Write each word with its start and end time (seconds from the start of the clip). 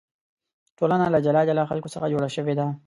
ټولنه 0.77 1.05
له 1.13 1.19
جلا 1.25 1.41
جلا 1.49 1.63
خلکو 1.71 1.91
څخه 1.93 2.11
جوړه 2.13 2.29
شوې 2.35 2.53
ده. 2.59 2.65